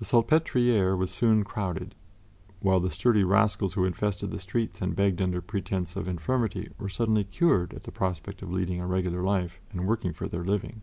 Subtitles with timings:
[0.00, 1.94] The Salpêtrière was soon crowded,
[2.58, 6.88] while the sturdy rascals who infested the streets and begged under pretense of infirmity were
[6.88, 10.82] suddenly cured at the prospect of leading a regular life and working for their living.